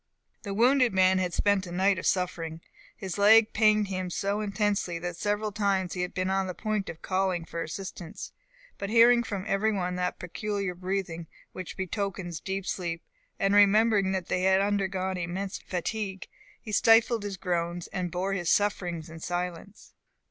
The 0.41 0.55
wounded 0.55 0.93
man 0.93 1.19
had 1.19 1.31
spent 1.31 1.67
a 1.67 1.71
night 1.71 1.99
of 1.99 2.07
suffering. 2.07 2.61
His 2.97 3.19
leg 3.19 3.53
pained 3.53 3.89
him 3.89 4.09
so 4.09 4.41
intensely, 4.41 4.97
that 4.97 5.15
several 5.15 5.51
times 5.51 5.93
he 5.93 6.01
had 6.01 6.15
been 6.15 6.31
on 6.31 6.47
the 6.47 6.55
point 6.55 6.89
of 6.89 7.03
calling 7.03 7.45
for 7.45 7.61
assistance; 7.61 8.31
but 8.79 8.89
hearing 8.89 9.21
from 9.21 9.45
every 9.47 9.71
one 9.71 9.97
that 9.97 10.17
peculiar 10.17 10.73
breathing 10.73 11.27
which 11.51 11.77
betokens 11.77 12.39
deep 12.39 12.65
sleep, 12.65 13.03
and 13.37 13.53
remembering 13.53 14.11
that 14.11 14.25
they 14.27 14.41
had 14.41 14.59
undergone 14.59 15.17
immense 15.17 15.59
fatigue, 15.59 16.27
he 16.59 16.71
stifled 16.71 17.21
his 17.21 17.37
groans, 17.37 17.85
and 17.93 18.09
bore 18.09 18.33
his 18.33 18.49
sufferings 18.49 19.07
in 19.07 19.19
silence. 19.19 19.93